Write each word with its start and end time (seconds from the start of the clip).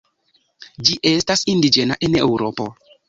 Ĝi 0.87 0.97
estas 1.11 1.43
indiĝena 1.53 1.99
en 2.09 2.19
Eŭropo. 2.23 2.67